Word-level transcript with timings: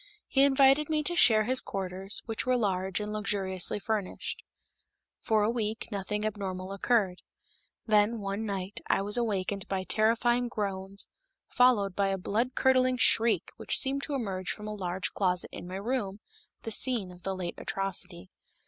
He 0.27 0.41
invited 0.41 0.89
me 0.89 1.03
to 1.03 1.15
share 1.15 1.43
his 1.43 1.61
quarters, 1.61 2.23
which 2.25 2.43
were 2.43 2.57
large 2.57 2.99
and 2.99 3.13
luxuriously 3.13 3.77
furnished. 3.77 4.41
For 5.19 5.43
a 5.43 5.49
week, 5.51 5.89
nothing 5.91 6.25
abnormal 6.25 6.71
occurred. 6.73 7.21
Then, 7.85 8.19
one 8.19 8.43
night, 8.43 8.79
I 8.87 9.03
was 9.03 9.15
awakened 9.15 9.67
by 9.67 9.83
terrifying 9.83 10.47
groans 10.47 11.07
followed 11.49 11.95
by 11.95 12.07
a 12.07 12.17
blood 12.17 12.55
curdling 12.55 12.97
shriek 12.97 13.51
which 13.57 13.77
seemed 13.77 14.01
to 14.05 14.15
emerge 14.15 14.49
from 14.49 14.67
a 14.67 14.73
large 14.73 15.11
closet 15.11 15.51
in 15.53 15.67
my 15.67 15.75
room, 15.75 16.19
the 16.63 16.71
scene 16.71 17.11
of 17.11 17.21
the 17.21 17.35
late 17.35 17.53
atrocity. 17.59 18.31